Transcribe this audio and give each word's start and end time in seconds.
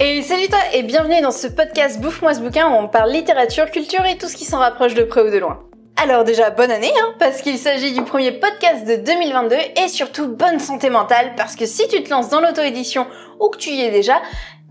Et 0.00 0.22
salut 0.22 0.46
toi 0.46 0.60
et 0.72 0.84
bienvenue 0.84 1.20
dans 1.22 1.32
ce 1.32 1.48
podcast 1.48 2.00
Bouffe-moi 2.00 2.32
ce 2.32 2.38
bouquin 2.38 2.68
où 2.68 2.72
on 2.72 2.86
parle 2.86 3.10
littérature, 3.10 3.68
culture 3.68 4.04
et 4.06 4.16
tout 4.16 4.28
ce 4.28 4.36
qui 4.36 4.44
s'en 4.44 4.58
rapproche 4.60 4.94
de 4.94 5.02
près 5.02 5.22
ou 5.22 5.30
de 5.30 5.38
loin. 5.38 5.58
Alors 6.00 6.22
déjà 6.22 6.50
bonne 6.50 6.70
année 6.70 6.92
hein, 7.02 7.14
parce 7.18 7.42
qu'il 7.42 7.58
s'agit 7.58 7.92
du 7.92 8.02
premier 8.02 8.30
podcast 8.30 8.86
de 8.86 8.94
2022 8.94 9.56
et 9.82 9.88
surtout 9.88 10.28
bonne 10.28 10.60
santé 10.60 10.88
mentale 10.88 11.32
parce 11.36 11.56
que 11.56 11.66
si 11.66 11.88
tu 11.88 12.04
te 12.04 12.10
lances 12.10 12.28
dans 12.28 12.40
l'auto-édition 12.40 13.08
ou 13.40 13.48
que 13.48 13.58
tu 13.58 13.70
y 13.70 13.80
es 13.80 13.90
déjà, 13.90 14.22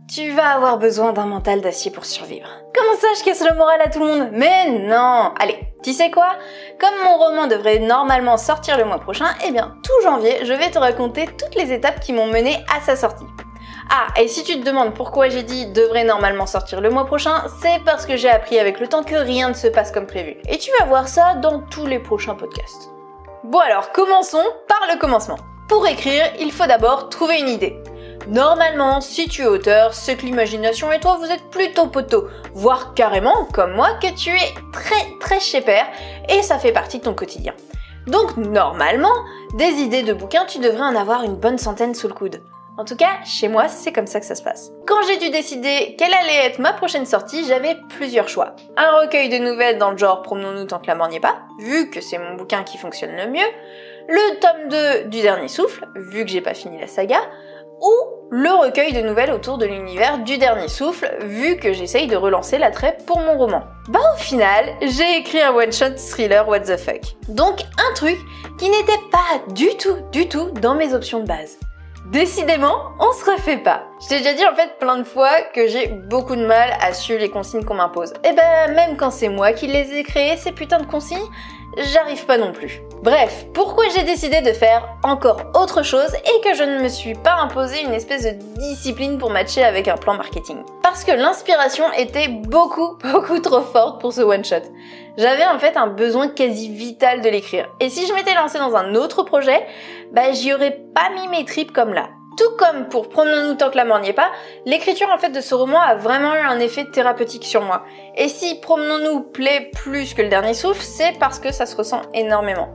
tu 0.07 0.31
vas 0.31 0.51
avoir 0.51 0.77
besoin 0.77 1.11
d'un 1.11 1.25
mental 1.25 1.59
d'acier 1.59 1.91
pour 1.91 2.05
survivre. 2.05 2.47
Comment 2.73 2.97
ça 2.97 3.07
je 3.19 3.25
casse 3.25 3.45
le 3.45 3.53
moral 3.57 3.81
à 3.83 3.89
tout 3.89 3.99
le 3.99 4.05
monde? 4.05 4.29
Mais 4.31 4.69
non 4.69 5.33
Allez, 5.37 5.59
tu 5.83 5.91
sais 5.91 6.09
quoi? 6.09 6.37
Comme 6.79 7.03
mon 7.03 7.17
roman 7.17 7.47
devrait 7.47 7.79
normalement 7.79 8.37
sortir 8.37 8.77
le 8.77 8.85
mois 8.85 8.99
prochain, 8.99 9.27
eh 9.45 9.51
bien 9.51 9.75
tout 9.83 10.03
janvier, 10.03 10.45
je 10.45 10.53
vais 10.53 10.71
te 10.71 10.79
raconter 10.79 11.27
toutes 11.37 11.55
les 11.61 11.73
étapes 11.73 11.99
qui 11.99 12.13
m'ont 12.13 12.27
mené 12.27 12.63
à 12.73 12.79
sa 12.79 12.95
sortie. 12.95 13.25
Ah, 13.89 14.07
et 14.19 14.27
si 14.27 14.43
tu 14.43 14.59
te 14.59 14.65
demandes 14.65 14.93
pourquoi 14.93 15.29
j'ai 15.29 15.43
dit 15.43 15.67
devrait 15.67 16.03
normalement 16.03 16.45
sortir 16.45 16.81
le 16.81 16.89
mois 16.89 17.05
prochain, 17.05 17.43
c'est 17.61 17.81
parce 17.85 18.05
que 18.05 18.17
j'ai 18.17 18.29
appris 18.29 18.59
avec 18.59 18.81
le 18.81 18.87
temps 18.87 19.03
que 19.03 19.15
rien 19.15 19.49
ne 19.49 19.53
se 19.53 19.67
passe 19.67 19.91
comme 19.91 20.07
prévu. 20.07 20.35
Et 20.49 20.57
tu 20.57 20.71
vas 20.77 20.85
voir 20.85 21.07
ça 21.07 21.35
dans 21.35 21.61
tous 21.61 21.85
les 21.85 21.99
prochains 21.99 22.35
podcasts. 22.35 22.89
Bon 23.45 23.59
alors, 23.59 23.93
commençons 23.93 24.43
par 24.67 24.81
le 24.91 24.99
commencement. 24.99 25.37
Pour 25.69 25.87
écrire, 25.87 26.25
il 26.39 26.51
faut 26.51 26.65
d'abord 26.65 27.07
trouver 27.07 27.39
une 27.39 27.47
idée. 27.47 27.81
Normalement, 28.27 28.99
si 28.99 29.29
tu 29.29 29.43
es 29.43 29.47
auteur, 29.47 29.93
c'est 29.93 30.17
que 30.17 30.25
l'imagination 30.25 30.91
et 30.91 30.99
toi 30.99 31.17
vous 31.17 31.31
êtes 31.31 31.49
plutôt 31.49 31.87
poteau, 31.87 32.27
voire 32.53 32.93
carrément, 32.93 33.45
comme 33.53 33.73
moi, 33.73 33.91
que 34.01 34.13
tu 34.13 34.31
es 34.31 34.53
très 34.73 35.17
très 35.21 35.39
chez 35.39 35.63
et 36.27 36.41
ça 36.41 36.59
fait 36.59 36.73
partie 36.73 36.99
de 36.99 37.05
ton 37.05 37.13
quotidien. 37.13 37.53
Donc 38.05 38.35
normalement, 38.35 39.13
des 39.53 39.79
idées 39.79 40.03
de 40.03 40.13
bouquins, 40.13 40.45
tu 40.45 40.59
devrais 40.59 40.81
en 40.81 40.95
avoir 40.95 41.23
une 41.23 41.35
bonne 41.35 41.57
centaine 41.57 41.95
sous 41.95 42.09
le 42.09 42.13
coude. 42.13 42.41
En 42.79 42.85
tout 42.85 42.95
cas, 42.95 43.23
chez 43.25 43.47
moi, 43.47 43.67
c'est 43.67 43.91
comme 43.91 44.05
ça 44.05 44.19
que 44.19 44.25
ça 44.27 44.35
se 44.35 44.43
passe. 44.43 44.71
Quand 44.85 45.01
j'ai 45.07 45.17
dû 45.17 45.31
décider 45.31 45.95
quelle 45.97 46.13
allait 46.13 46.45
être 46.45 46.59
ma 46.59 46.73
prochaine 46.73 47.07
sortie, 47.07 47.43
j'avais 47.47 47.75
plusieurs 47.97 48.29
choix. 48.29 48.55
Un 48.77 48.99
recueil 48.99 49.29
de 49.29 49.39
nouvelles 49.39 49.79
dans 49.79 49.89
le 49.89 49.97
genre 49.97 50.21
Promenons-nous 50.21 50.65
tant 50.65 50.77
que 50.77 50.85
la 50.85 50.93
mort 50.93 51.07
n'y 51.07 51.15
est 51.15 51.19
pas, 51.19 51.39
vu 51.59 51.89
que 51.89 52.01
c'est 52.01 52.19
mon 52.19 52.35
bouquin 52.35 52.61
qui 52.61 52.77
fonctionne 52.77 53.15
le 53.15 53.31
mieux. 53.31 53.47
Le 54.07 54.39
tome 54.39 54.69
2 55.03 55.09
du 55.09 55.21
Dernier 55.21 55.47
Souffle, 55.47 55.87
vu 55.95 56.23
que 56.23 56.29
j'ai 56.29 56.41
pas 56.41 56.53
fini 56.53 56.79
la 56.79 56.85
saga. 56.85 57.17
Ou 57.81 57.93
le 58.29 58.51
recueil 58.51 58.93
de 58.93 59.01
nouvelles 59.01 59.31
autour 59.31 59.57
de 59.57 59.65
l'univers 59.65 60.19
du 60.19 60.37
Dernier 60.37 60.67
Souffle, 60.67 61.17
vu 61.23 61.57
que 61.57 61.73
j'essaye 61.73 62.05
de 62.05 62.15
relancer 62.15 62.59
l'attrait 62.59 62.97
pour 63.07 63.19
mon 63.19 63.39
roman. 63.39 63.63
Bah 63.89 63.99
au 64.13 64.19
final, 64.19 64.65
j'ai 64.81 65.17
écrit 65.17 65.41
un 65.41 65.51
one-shot 65.51 65.95
thriller 65.95 66.47
what 66.47 66.59
the 66.59 66.77
fuck. 66.77 67.01
Donc 67.27 67.61
un 67.79 67.93
truc 67.95 68.17
qui 68.59 68.69
n'était 68.69 69.01
pas 69.11 69.51
du 69.53 69.69
tout, 69.77 69.97
du 70.11 70.29
tout 70.29 70.51
dans 70.61 70.75
mes 70.75 70.93
options 70.93 71.21
de 71.21 71.27
base. 71.27 71.57
Décidément, 72.11 72.93
on 72.99 73.11
se 73.11 73.29
refait 73.29 73.57
pas. 73.57 73.83
Je 73.99 74.07
t'ai 74.07 74.19
déjà 74.19 74.33
dit 74.33 74.45
en 74.45 74.55
fait 74.55 74.79
plein 74.79 74.97
de 74.97 75.03
fois 75.03 75.41
que 75.53 75.67
j'ai 75.67 75.87
beaucoup 75.87 76.37
de 76.37 76.45
mal 76.45 76.69
à 76.79 76.93
suivre 76.93 77.19
les 77.19 77.29
consignes 77.29 77.65
qu'on 77.65 77.73
m'impose. 77.73 78.13
Et 78.23 78.31
ben 78.31 78.73
même 78.73 78.95
quand 78.95 79.11
c'est 79.11 79.27
moi 79.27 79.51
qui 79.51 79.67
les 79.67 79.93
ai 79.93 80.03
créées, 80.03 80.37
ces 80.37 80.53
putains 80.53 80.79
de 80.79 80.85
consignes, 80.85 81.27
j'arrive 81.75 82.25
pas 82.25 82.37
non 82.37 82.51
plus. 82.51 82.81
Bref, 83.03 83.45
pourquoi 83.53 83.85
j'ai 83.93 84.03
décidé 84.03 84.41
de 84.41 84.53
faire 84.53 84.87
encore 85.03 85.41
autre 85.53 85.83
chose 85.83 86.13
et 86.15 86.41
que 86.41 86.55
je 86.55 86.63
ne 86.63 86.81
me 86.81 86.87
suis 86.87 87.13
pas 87.13 87.35
imposé 87.35 87.81
une 87.81 87.93
espèce 87.93 88.23
de 88.23 88.31
discipline 88.59 89.17
pour 89.17 89.29
matcher 89.29 89.63
avec 89.63 89.87
un 89.87 89.97
plan 89.97 90.15
marketing? 90.15 90.57
Parce 90.81 91.03
que 91.03 91.11
l'inspiration 91.11 91.85
était 91.93 92.27
beaucoup, 92.27 92.97
beaucoup 93.11 93.39
trop 93.39 93.61
forte 93.61 94.01
pour 94.01 94.13
ce 94.13 94.21
one-shot. 94.21 94.63
J'avais 95.17 95.45
en 95.45 95.59
fait 95.59 95.77
un 95.77 95.87
besoin 95.87 96.27
quasi 96.27 96.69
vital 96.69 97.21
de 97.21 97.29
l'écrire. 97.29 97.67
Et 97.79 97.89
si 97.89 98.07
je 98.07 98.13
m'étais 98.13 98.33
lancé 98.33 98.57
dans 98.57 98.75
un 98.75 98.95
autre 98.95 99.23
projet, 99.23 99.65
bah 100.11 100.31
j'y 100.31 100.53
aurais 100.53 100.79
pas 100.93 101.09
mis 101.15 101.27
mes 101.27 101.45
tripes 101.45 101.71
comme 101.71 101.93
là. 101.93 102.09
Tout 102.37 102.55
comme 102.57 102.87
pour 102.87 103.09
Promenons-nous 103.09 103.55
tant 103.55 103.71
que 103.71 103.77
la 103.77 103.85
mort 103.85 103.99
n'y 103.99 104.09
est 104.09 104.13
pas, 104.13 104.29
l'écriture 104.65 105.09
en 105.09 105.17
fait 105.17 105.31
de 105.31 105.41
ce 105.41 105.55
roman 105.55 105.81
a 105.81 105.95
vraiment 105.95 106.35
eu 106.35 106.39
un 106.39 106.59
effet 106.59 106.85
thérapeutique 106.85 107.45
sur 107.45 107.63
moi. 107.63 107.83
Et 108.15 108.27
si 108.27 108.59
Promenons-nous 108.61 109.21
plaît 109.21 109.71
plus 109.73 110.13
que 110.13 110.21
le 110.21 110.29
dernier 110.29 110.53
souffle, 110.53 110.81
c'est 110.81 111.17
parce 111.19 111.39
que 111.39 111.51
ça 111.51 111.65
se 111.65 111.75
ressent 111.75 112.03
énormément. 112.13 112.69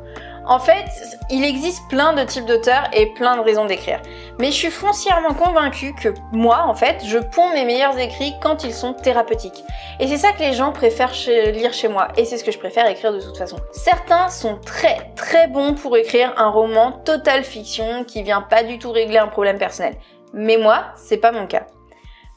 En 0.47 0.59
fait, 0.59 1.19
il 1.31 1.45
existe 1.45 1.89
plein 1.89 2.13
de 2.15 2.25
types 2.25 2.47
d'auteurs 2.47 2.89
et 2.93 3.07
plein 3.07 3.37
de 3.37 3.43
raisons 3.43 3.65
d'écrire. 3.65 4.01
Mais 4.39 4.47
je 4.47 4.57
suis 4.57 4.71
foncièrement 4.71 5.35
convaincue 5.35 5.95
que 5.95 6.09
moi, 6.33 6.65
en 6.67 6.75
fait, 6.75 7.05
je 7.07 7.19
ponds 7.19 7.53
mes 7.53 7.65
meilleurs 7.65 7.99
écrits 7.99 8.35
quand 8.43 8.65
ils 8.65 8.75
sont 8.75 8.93
thérapeutiques. 8.93 9.63
Et 10.01 10.09
c'est 10.09 10.17
ça 10.17 10.33
que 10.33 10.41
les 10.41 10.53
gens 10.53 10.73
préfèrent 10.73 11.13
lire 11.53 11.73
chez 11.73 11.89
moi. 11.89 12.09
Et 12.17 12.25
c'est 12.25 12.39
ce 12.39 12.45
que 12.45 12.51
je 12.51 12.59
préfère 12.59 12.89
écrire 12.89 13.13
de 13.13 13.21
toute 13.21 13.37
façon. 13.37 13.57
Certains 13.71 14.29
sont 14.29 14.59
très 14.59 15.13
très 15.15 15.47
bons 15.47 15.75
pour 15.75 15.97
écrire 15.97 16.33
un 16.37 16.49
roman 16.49 16.93
total 17.05 17.45
fiction 17.45 18.05
qui 18.05 18.23
vient 18.23 18.43
pas 18.43 18.65
du 18.65 18.79
tout 18.79 18.91
régler 18.91 19.19
un 19.19 19.29
problème 19.29 19.59
personnel. 19.59 19.95
Mais 20.33 20.57
moi, 20.57 20.87
c'est 20.97 21.19
pas 21.19 21.31
mon 21.31 21.47
cas. 21.47 21.67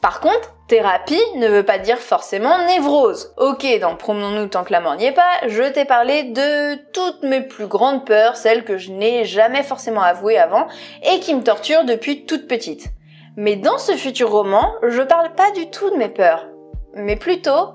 Par 0.06 0.20
contre, 0.20 0.54
thérapie 0.68 1.20
ne 1.34 1.48
veut 1.48 1.64
pas 1.64 1.80
dire 1.80 1.98
forcément 1.98 2.64
névrose. 2.68 3.34
Ok, 3.38 3.66
dans 3.82 3.96
Promenons-nous 3.96 4.46
tant 4.46 4.64
que 4.64 4.72
la 4.72 4.80
mort 4.80 4.96
n'y 4.98 5.06
est 5.06 5.12
pas, 5.12 5.48
je 5.48 5.64
t'ai 5.64 5.84
parlé 5.84 6.26
de 6.26 6.76
toutes 6.92 7.24
mes 7.24 7.42
plus 7.42 7.66
grandes 7.66 8.06
peurs, 8.06 8.38
celles 8.38 8.64
que 8.64 8.78
je 8.78 8.92
n'ai 8.92 9.26
jamais 9.26 9.64
forcément 9.64 10.04
avouées 10.04 10.38
avant 10.38 10.68
et 11.02 11.20
qui 11.22 11.34
me 11.34 11.42
torturent 11.42 11.86
depuis 11.86 12.28
toute 12.28 12.48
petite. 12.48 12.90
Mais 13.36 13.56
dans 13.56 13.80
ce 13.80 13.94
futur 13.94 14.30
roman, 14.30 14.76
je 14.84 15.02
parle 15.02 15.34
pas 15.34 15.50
du 15.50 15.72
tout 15.72 15.90
de 15.90 15.96
mes 15.96 16.10
peurs, 16.10 16.46
mais 16.94 17.16
plutôt 17.16 17.70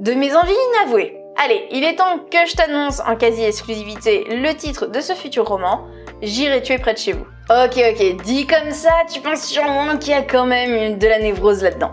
de 0.00 0.14
mes 0.14 0.34
envies 0.34 0.50
inavouées. 0.80 1.16
Allez, 1.36 1.68
il 1.70 1.84
est 1.84 1.94
temps 1.94 2.18
que 2.28 2.44
je 2.44 2.56
t'annonce 2.56 2.98
en 3.06 3.14
quasi-exclusivité 3.14 4.24
le 4.30 4.52
titre 4.54 4.86
de 4.86 5.00
ce 5.00 5.12
futur 5.12 5.46
roman, 5.46 5.86
J'irai 6.22 6.62
tuer 6.62 6.78
près 6.78 6.94
de 6.94 6.98
chez 6.98 7.12
vous. 7.12 7.26
Ok, 7.50 7.76
ok, 7.76 8.22
dit 8.22 8.46
comme 8.46 8.70
ça, 8.70 8.92
tu 9.12 9.20
penses 9.20 9.44
sûrement 9.44 9.96
qu'il 9.98 10.12
y 10.12 10.16
a 10.16 10.22
quand 10.22 10.46
même 10.46 10.96
de 10.96 11.06
la 11.08 11.18
névrose 11.18 11.64
là-dedans. 11.64 11.92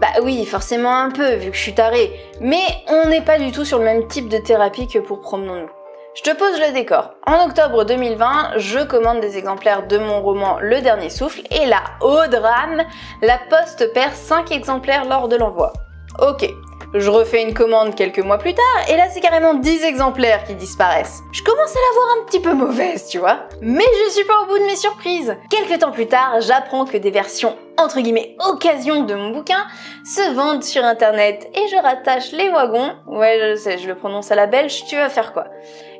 Bah 0.00 0.20
oui, 0.22 0.44
forcément 0.46 0.94
un 0.94 1.10
peu, 1.10 1.34
vu 1.34 1.50
que 1.50 1.56
je 1.56 1.62
suis 1.62 1.74
tarée. 1.74 2.12
Mais 2.40 2.64
on 2.86 3.08
n'est 3.08 3.24
pas 3.24 3.38
du 3.38 3.50
tout 3.50 3.64
sur 3.64 3.78
le 3.78 3.84
même 3.84 4.06
type 4.06 4.28
de 4.28 4.38
thérapie 4.38 4.86
que 4.86 5.00
pour 5.00 5.20
Promenons-nous. 5.20 5.70
Je 6.14 6.22
te 6.22 6.36
pose 6.36 6.60
le 6.60 6.72
décor. 6.72 7.10
En 7.26 7.44
octobre 7.44 7.84
2020, 7.84 8.52
je 8.56 8.78
commande 8.84 9.20
des 9.20 9.36
exemplaires 9.36 9.86
de 9.86 9.98
mon 9.98 10.22
roman 10.22 10.58
Le 10.60 10.80
Dernier 10.80 11.10
Souffle 11.10 11.42
et 11.50 11.66
là, 11.66 11.82
au 12.00 12.26
drame, 12.28 12.84
la 13.20 13.38
poste 13.50 13.92
perd 13.92 14.14
5 14.14 14.52
exemplaires 14.52 15.04
lors 15.06 15.28
de 15.28 15.36
l'envoi. 15.36 15.72
Ok, 16.20 16.48
je 16.94 17.10
refais 17.10 17.42
une 17.42 17.54
commande 17.54 17.94
quelques 17.94 18.20
mois 18.20 18.38
plus 18.38 18.54
tard 18.54 18.88
et 18.88 18.96
là 18.96 19.08
c'est 19.10 19.20
carrément 19.20 19.54
10 19.54 19.84
exemplaires 19.84 20.44
qui 20.44 20.54
disparaissent. 20.54 21.22
Je 21.32 21.42
commence 21.42 21.70
à 21.70 21.78
la 21.78 21.94
voir 21.94 22.16
un 22.18 22.24
petit 22.26 22.40
peu 22.40 22.52
mauvaise, 22.52 23.06
tu 23.08 23.18
vois. 23.18 23.40
Mais 23.60 23.84
je 24.04 24.12
suis 24.12 24.24
pas 24.24 24.42
au 24.42 24.46
bout 24.46 24.58
de 24.58 24.64
mes 24.64 24.76
surprises. 24.76 25.36
Quelques 25.50 25.80
temps 25.80 25.92
plus 25.92 26.06
tard, 26.06 26.40
j'apprends 26.40 26.84
que 26.84 26.96
des 26.96 27.10
versions 27.10 27.56
entre 27.78 28.00
guillemets 28.00 28.36
occasion 28.48 29.04
de 29.04 29.14
mon 29.14 29.30
bouquin 29.30 29.66
se 30.04 30.32
vendent 30.34 30.64
sur 30.64 30.84
internet 30.84 31.48
et 31.54 31.68
je 31.68 31.76
rattache 31.76 32.32
les 32.32 32.48
wagons. 32.48 32.92
Ouais, 33.06 33.38
je 33.40 33.56
sais, 33.56 33.78
je 33.78 33.88
le 33.88 33.94
prononce 33.94 34.30
à 34.30 34.34
la 34.34 34.46
belge, 34.46 34.84
tu 34.86 34.96
vas 34.96 35.08
faire 35.08 35.32
quoi? 35.32 35.46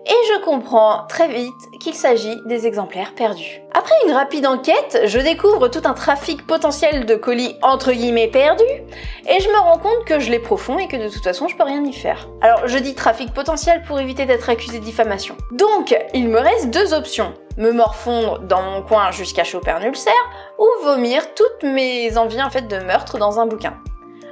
Et 0.06 0.34
je 0.34 0.44
comprends 0.44 1.04
très 1.08 1.28
vite 1.28 1.54
qu'il 1.80 1.94
s'agit 1.94 2.40
des 2.46 2.66
exemplaires 2.66 3.14
perdus. 3.14 3.60
Après 3.74 3.94
une 4.06 4.12
rapide 4.12 4.46
enquête, 4.46 5.02
je 5.04 5.18
découvre 5.18 5.68
tout 5.68 5.82
un 5.84 5.94
trafic 5.94 6.46
potentiel 6.46 7.06
de 7.06 7.14
colis 7.16 7.56
entre 7.62 7.92
guillemets 7.92 8.28
perdus 8.28 8.64
et 8.64 9.40
je 9.40 9.48
me 9.48 9.58
rends 9.58 9.78
compte 9.78 10.04
que 10.06 10.20
je 10.20 10.30
les 10.30 10.38
profond 10.38 10.78
et 10.78 10.88
que 10.88 10.96
de 10.96 11.08
toute 11.08 11.24
façon 11.24 11.48
je 11.48 11.56
peux 11.56 11.64
rien 11.64 11.84
y 11.84 11.92
faire. 11.92 12.28
Alors 12.40 12.66
je 12.66 12.78
dis 12.78 12.94
trafic 12.94 13.34
potentiel 13.34 13.82
pour 13.82 13.98
éviter 13.98 14.26
d'être 14.26 14.48
accusé 14.48 14.78
de 14.78 14.84
diffamation. 14.84 15.36
Donc 15.52 15.96
il 16.14 16.28
me 16.28 16.38
reste 16.38 16.70
deux 16.70 16.94
options 16.94 17.34
me 17.58 17.72
morfondre 17.72 18.40
dans 18.40 18.62
mon 18.62 18.82
coin 18.82 19.10
jusqu'à 19.10 19.44
choper 19.44 19.70
un 19.70 19.82
ulcère, 19.82 20.12
ou 20.58 20.66
vomir 20.84 21.22
toutes 21.34 21.62
mes 21.62 22.16
envies 22.18 22.42
en 22.42 22.50
fait 22.50 22.68
de 22.68 22.76
meurtre 22.78 23.18
dans 23.18 23.40
un 23.40 23.46
bouquin. 23.46 23.74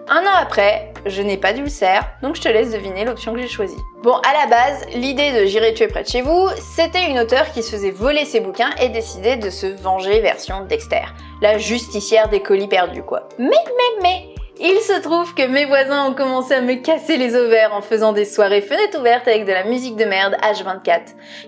Un 0.09 0.21
an 0.21 0.35
après, 0.39 0.93
je 1.07 1.23
n'ai 1.23 1.37
pas 1.37 1.53
d'ulcère, 1.53 2.09
donc 2.23 2.37
je 2.37 2.43
te 2.43 2.49
laisse 2.49 2.73
deviner 2.73 3.05
l'option 3.05 3.35
que 3.35 3.41
j'ai 3.41 3.49
choisie. 3.49 3.79
Bon, 4.03 4.15
à 4.15 4.33
la 4.33 4.47
base, 4.47 4.87
l'idée 4.95 5.33
de 5.33 5.45
J'irai 5.47 5.75
tuer 5.75 5.89
près 5.89 6.03
de 6.03 6.09
chez 6.09 6.23
vous, 6.23 6.49
c'était 6.77 7.09
une 7.09 7.19
auteure 7.19 7.51
qui 7.53 7.63
se 7.63 7.71
faisait 7.71 7.91
voler 7.91 8.25
ses 8.25 8.41
bouquins 8.41 8.71
et 8.81 8.89
décidait 8.89 9.37
de 9.37 9.51
se 9.51 9.67
venger 9.67 10.21
version 10.21 10.65
Dexter, 10.65 11.05
la 11.43 11.59
justicière 11.59 12.29
des 12.29 12.41
colis 12.41 12.69
perdus 12.69 13.03
quoi. 13.03 13.29
Mais, 13.39 13.49
mais, 13.49 14.03
mais, 14.03 14.35
il 14.61 14.81
se 14.81 15.01
trouve 15.01 15.35
que 15.35 15.47
mes 15.47 15.65
voisins 15.65 16.07
ont 16.07 16.15
commencé 16.15 16.55
à 16.55 16.61
me 16.61 16.77
casser 16.77 17.17
les 17.17 17.35
ovaires 17.35 17.75
en 17.75 17.83
faisant 17.83 18.13
des 18.13 18.25
soirées 18.25 18.61
fenêtres 18.61 19.01
ouvertes 19.01 19.27
avec 19.27 19.47
de 19.47 19.53
la 19.53 19.65
musique 19.65 19.97
de 19.97 20.05
merde 20.05 20.37
H24. 20.43 21.01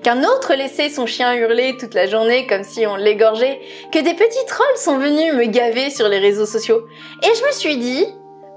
Qu'un 0.02 0.24
autre 0.24 0.54
laissait 0.54 0.90
son 0.90 1.06
chien 1.06 1.34
hurler 1.34 1.76
toute 1.78 1.94
la 1.94 2.06
journée 2.06 2.48
comme 2.48 2.64
si 2.64 2.84
on 2.84 2.96
l'égorgeait. 2.96 3.60
Que 3.92 4.00
des 4.00 4.14
petits 4.14 4.44
trolls 4.48 4.76
sont 4.76 4.98
venus 4.98 5.34
me 5.34 5.44
gaver 5.44 5.90
sur 5.90 6.08
les 6.08 6.18
réseaux 6.18 6.46
sociaux. 6.46 6.84
Et 7.22 7.28
je 7.38 7.46
me 7.46 7.52
suis 7.52 7.76
dit, 7.76 8.06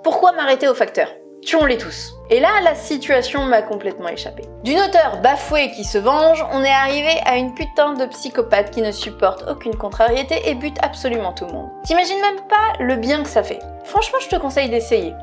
pourquoi 0.04 0.32
m'arrêter 0.32 0.68
au 0.68 0.74
facteur? 0.74 1.10
Tuons-les 1.46 1.78
tous. 1.78 2.14
Et 2.30 2.40
là, 2.40 2.50
la 2.64 2.76
situation 2.76 3.44
m'a 3.46 3.62
complètement 3.62 4.10
échappé. 4.10 4.44
D'une 4.64 4.80
auteure 4.80 5.22
bafouée 5.22 5.72
qui 5.72 5.84
se 5.84 5.98
venge, 5.98 6.46
on 6.52 6.64
est 6.64 6.72
arrivé 6.72 7.20
à 7.26 7.38
une 7.38 7.54
putain 7.54 7.94
de 7.94 8.06
psychopathe 8.06 8.72
qui 8.72 8.82
ne 8.82 8.92
supporte 8.92 9.46
aucune 9.50 9.76
contrariété 9.76 10.42
et 10.46 10.56
bute 10.56 10.78
absolument 10.82 11.34
tout 11.34 11.46
le 11.46 11.54
monde. 11.54 11.70
T'imagines 11.84 12.22
même 12.22 12.48
pas 12.48 12.82
le 12.82 12.96
bien 12.96 13.24
que 13.24 13.30
ça 13.30 13.44
fait. 13.44 13.60
Franchement, 13.84 14.20
je 14.22 14.30
te 14.30 14.36
conseille 14.36 14.70
d'essayer. 14.70 15.14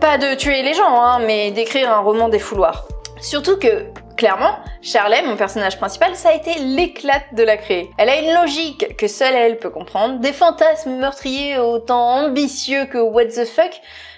Pas 0.00 0.18
de 0.18 0.34
tuer 0.34 0.62
les 0.62 0.74
gens, 0.74 1.00
hein, 1.00 1.20
mais 1.26 1.50
d'écrire 1.50 1.92
un 1.92 2.00
roman 2.00 2.28
des 2.28 2.38
fouloirs. 2.38 2.86
Surtout 3.20 3.58
que 3.58 3.86
Clairement, 4.16 4.58
Charlet, 4.80 5.22
mon 5.22 5.36
personnage 5.36 5.76
principal, 5.76 6.14
ça 6.14 6.28
a 6.28 6.34
été 6.34 6.54
l'éclate 6.60 7.34
de 7.34 7.42
la 7.42 7.56
créer. 7.56 7.90
Elle 7.98 8.08
a 8.08 8.20
une 8.20 8.32
logique 8.32 8.96
que 8.96 9.08
seule 9.08 9.34
elle 9.34 9.58
peut 9.58 9.70
comprendre, 9.70 10.20
des 10.20 10.32
fantasmes 10.32 10.98
meurtriers 10.98 11.58
autant 11.58 12.26
ambitieux 12.26 12.84
que 12.86 12.98
what 12.98 13.26
the 13.26 13.44
fuck, 13.44 13.72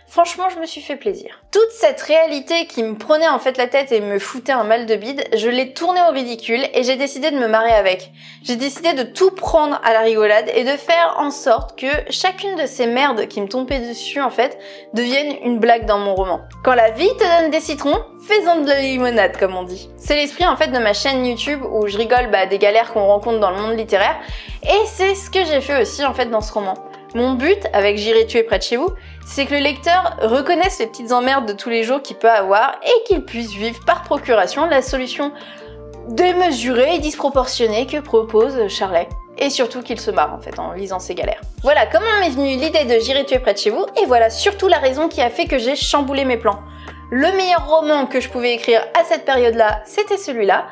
Franchement, 0.09 0.49
je 0.49 0.61
me 0.61 0.67
suis 0.67 0.81
fait 0.81 0.97
plaisir. 0.97 1.43
Toute 1.51 1.71
cette 1.73 2.01
réalité 2.01 2.67
qui 2.67 2.83
me 2.83 2.95
prenait 2.95 3.29
en 3.29 3.41
fait 3.41 3.59
la 3.59 3.67
tête 3.67 3.91
et 3.91 4.01
me 4.01 4.19
foutait 4.19 4.53
un 4.53 4.63
mal 4.63 4.87
de 4.87 4.95
bide, 4.95 5.25
je 5.35 5.49
l'ai 5.49 5.73
tournée 5.73 6.01
au 6.09 6.13
ridicule 6.13 6.65
et 6.75 6.85
j'ai 6.85 6.97
décidé 6.97 7.31
de 7.33 7.39
me 7.39 7.49
marrer 7.49 7.73
avec. 7.73 8.13
J'ai 8.45 8.57
décidé 8.57 8.93
de 8.93 9.03
tout 9.03 9.33
prendre 9.33 9.81
à 9.83 9.93
la 9.93 10.01
rigolade 10.01 10.49
et 10.55 10.63
de 10.63 10.77
faire 10.77 11.17
en 11.19 11.31
sorte 11.31 11.79
que 11.79 11.89
chacune 12.11 12.55
de 12.57 12.67
ces 12.67 12.87
merdes 12.87 13.27
qui 13.27 13.41
me 13.41 13.49
tombaient 13.49 13.81
dessus 13.81 14.21
en 14.21 14.31
fait 14.31 14.59
devienne 14.95 15.37
une 15.43 15.59
blague 15.59 15.87
dans 15.87 15.99
mon 15.99 16.15
roman. 16.15 16.41
Quand 16.63 16.75
la 16.75 16.93
vie 16.93 17.11
te 17.19 17.41
donne 17.41 17.51
des 17.51 17.61
citrons, 17.61 17.99
fais-en 18.27 18.61
de 18.61 18.69
la 18.69 18.81
limonade 18.81 19.37
comme 19.37 19.57
on 19.57 19.65
dit. 19.65 19.91
C'est 19.97 20.15
l'esprit 20.15 20.47
en 20.47 20.57
fait 20.57 20.69
de 20.69 20.79
ma 20.79 20.93
chaîne 20.93 21.27
YouTube 21.27 21.63
où 21.69 21.89
je 21.89 21.99
rigole 21.99 22.31
bah, 22.31 22.47
des 22.47 22.59
galères 22.59 22.93
qu'on 22.93 23.07
rencontre 23.07 23.41
dans 23.41 23.51
le 23.51 23.61
monde 23.61 23.77
littéraire 23.77 24.17
et 24.63 24.87
c'est 24.87 25.17
ce 25.17 25.31
que 25.31 25.45
j'ai 25.45 25.61
fait 25.61 25.83
aussi 25.83 26.05
en 26.05 26.15
fait 26.15 26.27
dans 26.27 26.41
ce 26.41 26.53
roman. 26.53 26.75
Mon 27.15 27.35
but 27.35 27.59
avec 27.73 27.97
J'irai 27.99 28.27
tuer 28.27 28.43
près 28.43 28.59
de 28.59 28.63
chez 28.63 28.77
vous, 28.77 28.91
c'est 29.27 29.47
que 29.47 29.55
le 29.55 29.61
lecteur 29.61 30.17
reconnaisse 30.23 30.79
les 30.79 30.87
petites 30.87 31.13
emmerdes 31.13 31.47
de 31.47 31.53
tous 31.53 31.71
les 31.71 31.83
jours 31.83 32.03
qu'il 32.03 32.17
peut 32.17 32.31
avoir 32.31 32.79
et 32.85 33.05
qu'il 33.05 33.25
puisse 33.25 33.53
vivre 33.53 33.81
par 33.85 34.03
procuration 34.03 34.67
la 34.67 34.83
solution 34.83 35.33
démesurée 36.09 36.97
et 36.97 36.99
disproportionnée 36.99 37.87
que 37.87 37.99
propose 37.99 38.69
Charlet. 38.69 39.09
Et 39.39 39.51
surtout 39.51 39.83
qu'il 39.83 40.01
se 40.01 40.11
marre 40.11 40.35
en 40.35 40.39
fait 40.39 40.59
en 40.59 40.73
lisant 40.73 40.99
ses 40.99 41.15
galères. 41.15 41.41
Voilà 41.63 41.87
comment 41.87 42.21
m'est 42.21 42.31
venue 42.31 42.57
l'idée 42.57 42.85
de 42.85 42.99
J'irai 43.01 43.25
tuer 43.25 43.39
près 43.39 43.53
de 43.53 43.59
chez 43.59 43.71
vous 43.71 43.85
et 44.01 44.07
voilà 44.07 44.31
surtout 44.31 44.69
la 44.69 44.79
raison 44.79 45.09
qui 45.09 45.21
a 45.21 45.31
fait 45.31 45.47
que 45.47 45.59
j'ai 45.59 45.77
chamboulé 45.77 46.25
mes 46.25 46.39
plans. 46.39 46.61
Le 47.11 47.31
meilleur 47.37 47.69
roman 47.69 48.07
que 48.07 48.21
je 48.21 48.29
pouvais 48.29 48.55
écrire 48.55 48.81
à 48.99 49.05
cette 49.05 49.25
période-là, 49.25 49.83
c'était 49.85 50.17
celui-là. 50.17 50.67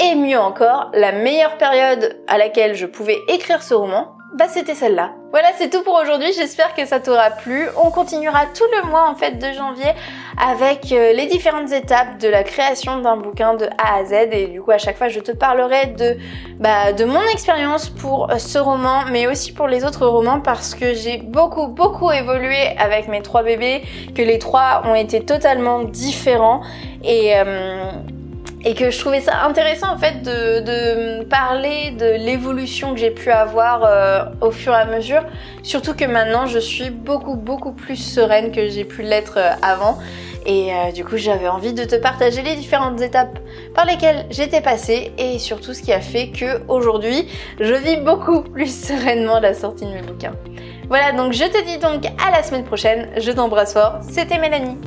Et 0.00 0.14
mieux 0.14 0.38
encore, 0.38 0.90
la 0.94 1.12
meilleure 1.12 1.58
période 1.58 2.22
à 2.28 2.38
laquelle 2.38 2.74
je 2.74 2.86
pouvais 2.86 3.18
écrire 3.28 3.62
ce 3.62 3.74
roman, 3.74 4.16
bah 4.34 4.46
c'était 4.48 4.76
celle-là. 4.76 5.14
Voilà, 5.32 5.50
c'est 5.56 5.70
tout 5.70 5.84
pour 5.84 5.94
aujourd'hui. 5.94 6.32
J'espère 6.32 6.74
que 6.74 6.84
ça 6.84 6.98
t'aura 6.98 7.30
plu. 7.30 7.68
On 7.76 7.92
continuera 7.92 8.46
tout 8.46 8.64
le 8.76 8.88
mois 8.88 9.08
en 9.08 9.14
fait 9.14 9.38
de 9.38 9.52
janvier 9.52 9.92
avec 10.36 10.90
euh, 10.90 11.12
les 11.12 11.26
différentes 11.26 11.70
étapes 11.70 12.18
de 12.18 12.26
la 12.26 12.42
création 12.42 12.98
d'un 12.98 13.16
bouquin 13.16 13.54
de 13.54 13.66
A 13.78 13.98
à 13.98 14.04
Z 14.04 14.12
et 14.32 14.48
du 14.48 14.60
coup 14.60 14.72
à 14.72 14.78
chaque 14.78 14.96
fois 14.96 15.08
je 15.08 15.20
te 15.20 15.30
parlerai 15.30 15.86
de 15.86 16.16
bah, 16.58 16.92
mon 17.06 17.22
expérience 17.32 17.90
pour 17.90 18.30
euh, 18.30 18.38
ce 18.38 18.58
roman 18.58 19.04
mais 19.12 19.28
aussi 19.28 19.52
pour 19.52 19.68
les 19.68 19.84
autres 19.84 20.06
romans 20.06 20.40
parce 20.40 20.74
que 20.74 20.94
j'ai 20.94 21.18
beaucoup 21.18 21.68
beaucoup 21.68 22.10
évolué 22.10 22.74
avec 22.78 23.06
mes 23.06 23.22
trois 23.22 23.42
bébés 23.42 23.82
que 24.14 24.22
les 24.22 24.38
trois 24.38 24.82
ont 24.86 24.94
été 24.94 25.20
totalement 25.20 25.84
différents 25.84 26.62
et 27.04 27.34
euh, 27.36 27.92
et 28.64 28.74
que 28.74 28.90
je 28.90 28.98
trouvais 28.98 29.20
ça 29.20 29.44
intéressant 29.44 29.92
en 29.92 29.98
fait 29.98 30.22
de, 30.22 31.22
parler 31.24 31.92
de 31.92 32.24
l'évolution 32.24 32.94
que 32.94 33.00
j'ai 33.00 33.10
pu 33.10 33.30
avoir 33.30 33.84
euh, 33.84 34.24
au 34.40 34.50
fur 34.50 34.72
et 34.72 34.76
à 34.76 34.84
mesure, 34.84 35.22
surtout 35.62 35.94
que 35.94 36.04
maintenant 36.04 36.46
je 36.46 36.58
suis 36.58 36.90
beaucoup 36.90 37.36
beaucoup 37.36 37.72
plus 37.72 37.96
sereine 37.96 38.52
que 38.52 38.68
j'ai 38.68 38.84
pu 38.84 39.02
l'être 39.02 39.38
euh, 39.38 39.52
avant. 39.62 39.98
Et 40.46 40.72
euh, 40.72 40.90
du 40.90 41.04
coup, 41.04 41.18
j'avais 41.18 41.48
envie 41.48 41.74
de 41.74 41.84
te 41.84 41.96
partager 41.96 42.40
les 42.40 42.56
différentes 42.56 42.98
étapes 43.02 43.38
par 43.74 43.84
lesquelles 43.84 44.24
j'étais 44.30 44.62
passée 44.62 45.12
et 45.18 45.38
surtout 45.38 45.74
ce 45.74 45.82
qui 45.82 45.92
a 45.92 46.00
fait 46.00 46.28
que 46.30 46.62
aujourd'hui, 46.66 47.28
je 47.60 47.74
vis 47.74 47.98
beaucoup 47.98 48.40
plus 48.40 48.74
sereinement 48.74 49.38
la 49.38 49.52
sortie 49.52 49.84
de 49.84 49.90
mes 49.90 50.00
bouquins. 50.00 50.32
Voilà, 50.88 51.12
donc 51.12 51.34
je 51.34 51.44
te 51.44 51.64
dis 51.64 51.78
donc 51.78 52.06
à 52.06 52.30
la 52.30 52.42
semaine 52.42 52.64
prochaine. 52.64 53.10
Je 53.18 53.30
t'embrasse 53.30 53.74
fort. 53.74 53.98
C'était 54.02 54.38
Mélanie. 54.38 54.78